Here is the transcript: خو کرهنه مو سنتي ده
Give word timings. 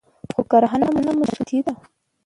خو 0.33 0.41
کرهنه 0.51 0.87
مو 1.17 1.25
سنتي 1.31 1.57
ده 1.65 1.73